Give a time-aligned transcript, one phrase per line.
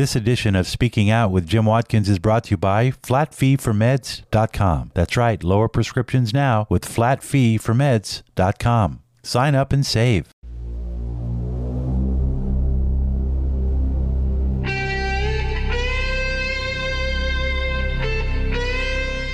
[0.00, 4.92] This edition of Speaking Out with Jim Watkins is brought to you by flatfeeformeds.com.
[4.94, 9.02] That's right, lower prescriptions now with flatfeeformeds.com.
[9.22, 10.32] Sign up and save.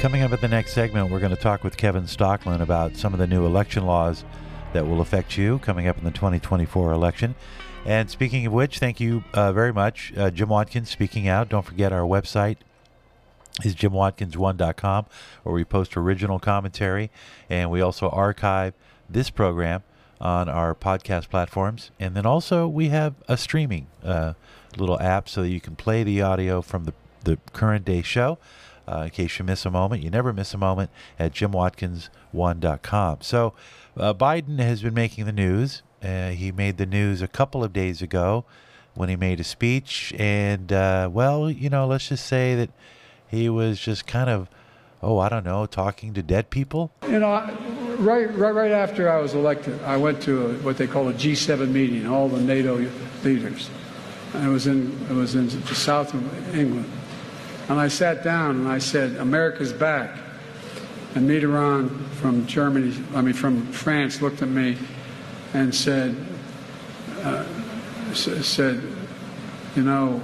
[0.00, 3.12] Coming up at the next segment, we're going to talk with Kevin Stocklin about some
[3.12, 4.24] of the new election laws
[4.72, 7.36] that will affect you coming up in the 2024 election.
[7.86, 11.48] And speaking of which, thank you uh, very much, uh, Jim Watkins, speaking out.
[11.48, 12.56] Don't forget our website
[13.64, 15.06] is jimwatkins1.com,
[15.44, 17.10] where we post original commentary,
[17.48, 18.74] and we also archive
[19.08, 19.82] this program
[20.20, 21.92] on our podcast platforms.
[22.00, 24.34] And then also we have a streaming uh,
[24.76, 28.38] little app so that you can play the audio from the, the current day show.
[28.88, 33.18] Uh, in case you miss a moment, you never miss a moment at jimwatkins1.com.
[33.20, 33.52] So,
[33.96, 35.82] uh, Biden has been making the news.
[36.06, 38.44] Uh, he made the news a couple of days ago
[38.94, 42.70] when he made a speech, and uh, well, you know, let's just say that
[43.26, 44.48] he was just kind of,
[45.02, 46.92] oh, I don't know, talking to dead people.
[47.08, 47.32] You know,
[47.98, 51.12] right, right, right after I was elected, I went to a, what they call a
[51.12, 52.76] G7 meeting, all the NATO
[53.24, 53.68] leaders.
[54.32, 56.90] And it was in it was in the south of England,
[57.68, 60.16] and I sat down and I said, "America's back."
[61.16, 64.76] And Mitterrand from Germany, I mean from France, looked at me
[65.56, 66.14] and said,
[67.22, 67.46] uh,
[68.12, 68.82] said,
[69.74, 70.18] you know,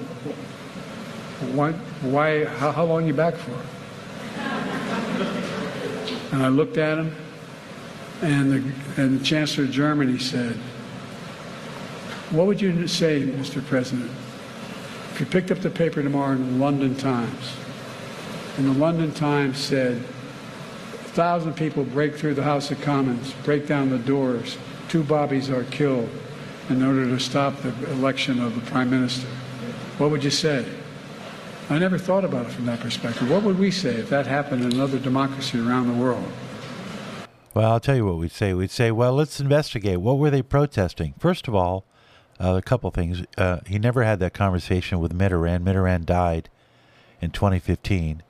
[1.54, 3.58] what, why, how, how long you back for?
[6.32, 7.16] And I looked at him,
[8.20, 10.54] and the, and the Chancellor of Germany said,
[12.30, 13.64] What would you say, Mr.
[13.64, 14.10] President,
[15.12, 17.56] if you picked up the paper tomorrow in the London Times,
[18.58, 23.66] and the London Times said, a thousand people break through the House of Commons, break
[23.66, 24.58] down the doors,
[24.92, 26.10] two Bobbies are killed
[26.68, 29.26] in order to stop the election of the Prime Minister.
[29.96, 30.66] What would you say?
[31.70, 33.30] I never thought about it from that perspective.
[33.30, 36.30] What would we say if that happened in another democracy around the world?
[37.54, 38.52] Well, I'll tell you what we'd say.
[38.52, 39.98] We'd say, well, let's investigate.
[40.02, 41.14] What were they protesting?
[41.18, 41.86] First of all,
[42.38, 43.24] uh, a couple things.
[43.38, 45.62] Uh, he never had that conversation with Mitterrand.
[45.62, 46.50] Mitterrand died
[47.22, 48.22] in 2015.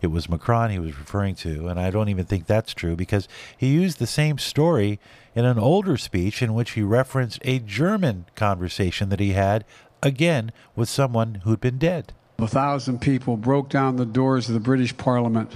[0.00, 3.26] It was Macron he was referring to, and I don't even think that's true because
[3.56, 5.00] he used the same story
[5.34, 9.64] in an older speech in which he referenced a German conversation that he had,
[10.02, 12.12] again, with someone who'd been dead.
[12.38, 15.50] A thousand people broke down the doors of the British Parliament,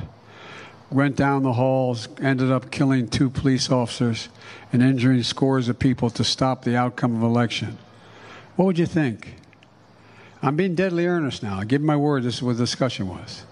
[0.91, 4.29] went down the halls, ended up killing two police officers
[4.73, 7.79] and injuring scores of people to stop the outcome of election.
[8.57, 9.37] What would you think?
[10.43, 11.61] I'm being deadly earnest now.
[11.61, 13.45] I give my word this is what the discussion was.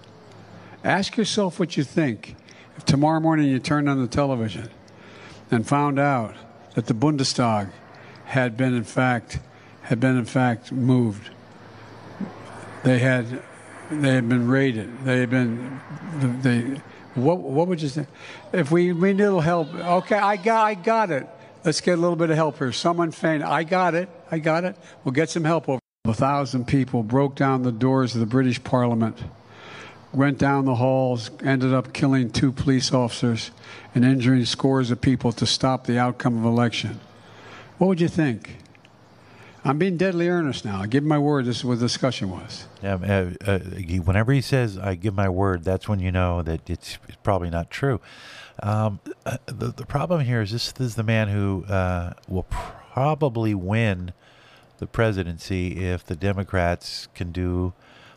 [0.83, 2.35] Ask yourself what you think
[2.77, 4.69] if tomorrow morning you turned on the television
[5.49, 6.35] and found out
[6.75, 7.71] that the Bundestag
[8.25, 9.39] had been in fact
[9.83, 11.29] had been in fact moved
[12.83, 13.41] they had
[13.91, 15.03] they had been raided.
[15.03, 15.79] They had been
[16.41, 16.81] they.
[17.13, 18.07] What what would you say?
[18.53, 21.27] If we we need a little help, okay, I got I got it.
[21.63, 22.71] Let's get a little bit of help here.
[22.71, 23.43] Someone faint.
[23.43, 24.09] I got it.
[24.31, 24.75] I got it.
[25.03, 25.79] We'll get some help over.
[26.05, 29.17] A thousand people broke down the doors of the British Parliament,
[30.13, 33.51] went down the halls, ended up killing two police officers
[33.95, 36.99] and injuring scores of people to stop the outcome of election.
[37.77, 38.57] What would you think?
[39.63, 40.81] I'm being deadly earnest now.
[40.81, 41.45] I give my word.
[41.45, 42.65] This is what the discussion was.
[42.81, 43.59] Yeah, uh, uh,
[44.03, 47.69] whenever he says "I give my word," that's when you know that it's, probably not
[47.69, 48.01] true.
[48.63, 52.47] Um, uh, the the problem here is this, this is the man who uh, will
[52.49, 54.13] probably win
[54.79, 57.73] the presidency if the Democrats can do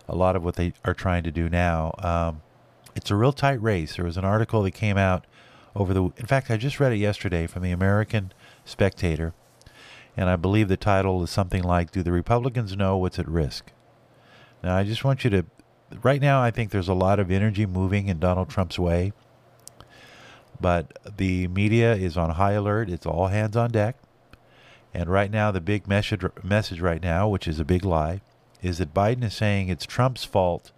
[0.09, 1.95] a lot of what they are trying to do now.
[1.99, 2.43] Um,
[2.95, 3.97] it's a real tight race.
[3.97, 5.27] There was an article that came out
[5.75, 6.05] over the.
[6.17, 8.33] In fact, I just read it yesterday from the American
[8.65, 9.35] Spectator
[10.17, 13.73] and I believe the title is something like Do the Republicans Know What's at Risk?
[14.63, 15.45] Now, I just want you to,
[16.03, 19.13] right now, I think there's a lot of energy moving in Donald Trump's way,
[20.61, 22.89] but the media is on high alert.
[22.89, 23.97] It's all hands on deck.
[24.95, 28.21] And right now, the big message, message right now, which is a big lie,
[28.65, 30.73] is that Biden is saying it's Trump's fault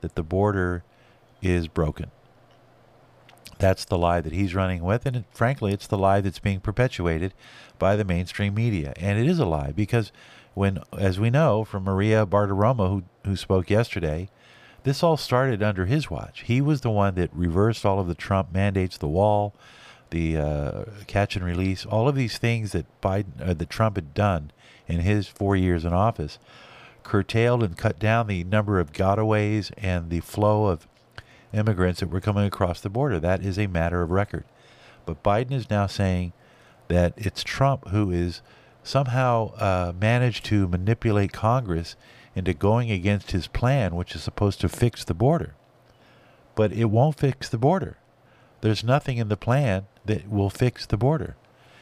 [0.00, 0.84] that the border
[1.42, 2.10] is broken.
[3.58, 7.34] That's the lie that he's running with, and frankly, it's the lie that's being perpetuated
[7.78, 8.92] by the mainstream media.
[8.96, 10.12] And it is a lie because
[10.54, 14.28] when, as we know from Maria Bartiromo, who, who spoke yesterday,
[14.84, 16.42] this all started under his watch.
[16.42, 19.54] He was the one that reversed all of the Trump mandates, the wall,
[20.10, 24.14] the uh, catch and release, all of these things that Biden, uh, that Trump had
[24.14, 24.52] done
[24.86, 26.38] in his four years in office,
[27.02, 30.86] curtailed and cut down the number of gotaways and the flow of
[31.52, 33.18] immigrants that were coming across the border.
[33.18, 34.44] That is a matter of record.
[35.04, 36.32] But Biden is now saying
[36.88, 38.42] that it's Trump who is
[38.82, 41.96] somehow uh, managed to manipulate Congress
[42.34, 45.54] into going against his plan, which is supposed to fix the border.
[46.54, 47.98] But it won't fix the border.
[48.60, 51.36] There's nothing in the plan that will fix the border.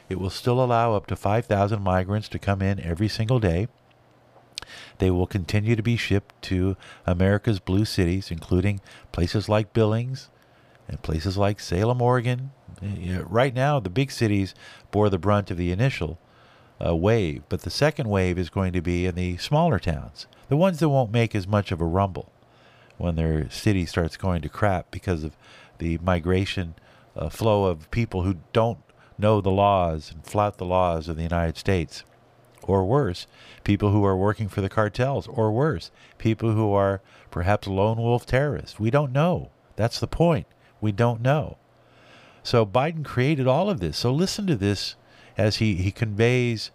[0.08, 3.68] It will still allow up to 5,000 migrants to come in every single day.
[5.00, 6.76] They will continue to be shipped to
[7.06, 8.80] America's blue cities, including
[9.12, 10.28] places like Billings
[10.86, 12.52] and places like Salem, Oregon.
[12.82, 14.54] Right now, the big cities
[14.90, 16.18] bore the brunt of the initial
[16.84, 20.56] uh, wave, but the second wave is going to be in the smaller towns, the
[20.56, 22.30] ones that won't make as much of a rumble
[22.98, 25.34] when their city starts going to crap because of
[25.78, 26.74] the migration
[27.16, 28.78] uh, flow of people who don't
[29.16, 32.04] know the laws and flout the laws of the United States.
[32.64, 33.26] Or worse,
[33.64, 35.26] people who are working for the cartels.
[35.26, 38.78] Or worse, people who are perhaps lone wolf terrorists.
[38.78, 39.50] We don't know.
[39.76, 40.46] That's the point.
[40.80, 41.56] We don't know.
[42.42, 43.98] So Biden created all of this.
[43.98, 44.96] So listen to this
[45.36, 46.70] as he, he conveys.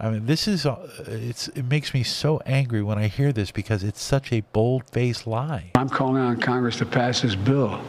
[0.00, 3.52] I mean, this is uh, it's it makes me so angry when I hear this
[3.52, 5.70] because it's such a bold-faced lie.
[5.76, 7.80] I'm calling on Congress to pass this bill,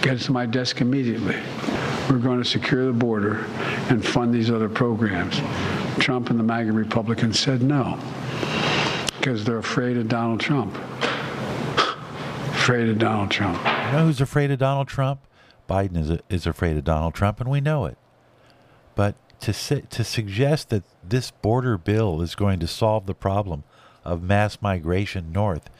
[0.00, 1.36] get it to my desk immediately.
[2.08, 3.44] We're going to secure the border
[3.90, 5.38] and fund these other programs.
[5.98, 7.98] Trump and the MAGA Republicans said no
[9.18, 10.74] because they're afraid of Donald Trump.
[12.52, 13.58] afraid of Donald Trump.
[13.58, 15.20] You know who's afraid of Donald Trump?
[15.68, 17.98] Biden is, is afraid of Donald Trump, and we know it.
[18.94, 23.64] But to, to suggest that this border bill is going to solve the problem
[24.04, 25.70] of mass migration north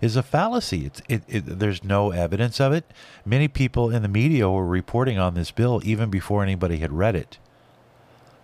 [0.00, 0.86] is a fallacy.
[0.86, 2.84] It's, it, it, there's no evidence of it.
[3.24, 7.16] Many people in the media were reporting on this bill even before anybody had read
[7.16, 7.38] it.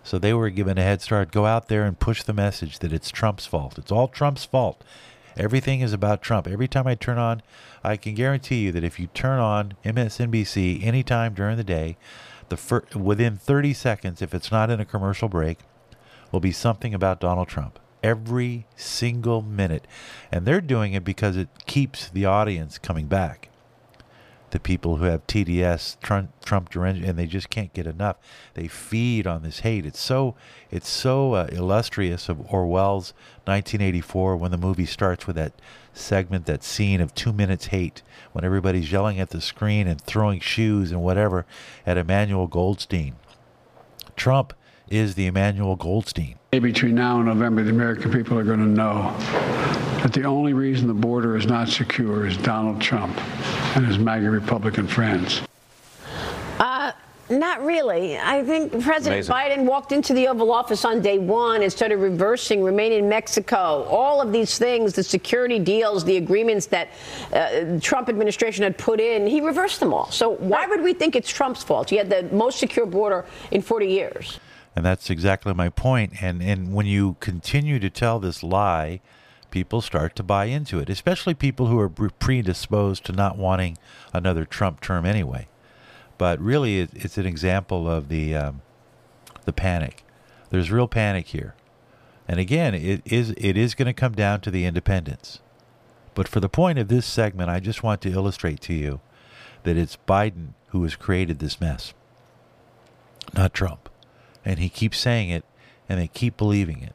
[0.07, 1.33] So they were given a head start.
[1.33, 3.77] Go out there and push the message that it's Trump's fault.
[3.77, 4.81] It's all Trump's fault.
[5.35, 6.47] Everything is about Trump.
[6.47, 7.41] Every time I turn on,
[7.83, 11.97] I can guarantee you that if you turn on MSNBC anytime during the day,
[12.47, 15.59] the fir- within 30 seconds, if it's not in a commercial break,
[16.31, 19.85] will be something about Donald Trump every single minute.
[20.31, 23.49] And they're doing it because it keeps the audience coming back.
[24.59, 28.17] People who have TDS, Trump, Trump and they just can't get enough.
[28.53, 29.85] They feed on this hate.
[29.85, 30.35] It's so
[30.71, 33.13] it's so uh, illustrious of Orwell's
[33.45, 35.53] 1984 when the movie starts with that
[35.93, 38.01] segment, that scene of two minutes hate,
[38.33, 41.45] when everybody's yelling at the screen and throwing shoes and whatever
[41.85, 43.15] at Emmanuel Goldstein.
[44.15, 44.53] Trump
[44.89, 46.37] is the Emmanuel Goldstein.
[46.51, 49.13] Between now and November, the American people are going to know
[50.07, 53.13] that the only reason the border is not secure is Donald Trump
[53.75, 55.41] and his MAGA Republican friends.
[56.59, 56.93] Uh,
[57.29, 58.17] not really.
[58.17, 59.35] I think President Amazing.
[59.35, 63.83] Biden walked into the Oval Office on day one and started reversing remain in Mexico.
[63.83, 66.87] All of these things, the security deals, the agreements that
[67.33, 70.09] uh, Trump administration had put in, he reversed them all.
[70.09, 71.89] So why would we think it's Trump's fault?
[71.89, 74.39] He had the most secure border in 40 years.
[74.73, 76.23] And that's exactly my point.
[76.23, 79.01] And and when you continue to tell this lie,
[79.57, 83.77] people start to buy into it, especially people who are predisposed to not wanting
[84.13, 85.47] another Trump term anyway.
[86.17, 88.61] But really, it, it's an example of the um,
[89.45, 90.03] the panic.
[90.49, 91.55] There's real panic here,
[92.27, 95.39] and again, it is it is going to come down to the independents.
[96.13, 99.01] But for the point of this segment, I just want to illustrate to you
[99.63, 101.93] that it's Biden who has created this mess,
[103.33, 103.89] not Trump
[104.47, 105.43] and he keeps saying it,
[105.89, 106.93] and they keep believing it.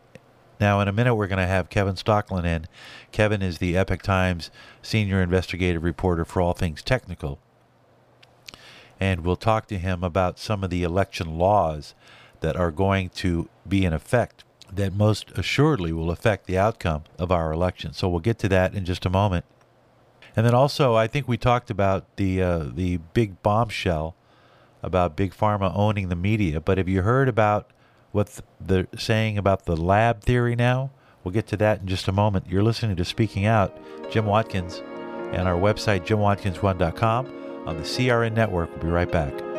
[0.62, 2.69] Now, in a minute, we're going to have Kevin Stocklin in.
[3.11, 4.49] Kevin is the Epoch Times
[4.81, 7.40] senior investigative reporter for all things technical.
[9.00, 11.97] And we'll talk to him about some of the election laws
[12.42, 17.33] that are going to be in effect that most assuredly will affect the outcome of
[17.33, 17.92] our election.
[17.92, 19.45] So we'll get to that in just a moment.
[20.37, 24.14] And then also, I think we talked about the uh, the big bombshell
[24.81, 27.73] about big pharma owning the media, but have you heard about
[28.12, 30.90] what they're saying about the lab theory now?
[31.25, 32.47] We'll get to that in just a moment.
[32.49, 33.76] You're listening to Speaking Out,
[34.11, 34.83] Jim Watkins,
[35.33, 38.71] and our website, jimwatkins1.com on the CRN network.
[38.71, 39.51] We'll be right back.